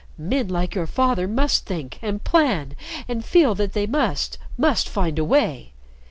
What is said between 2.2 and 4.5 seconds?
plan, and feel that they must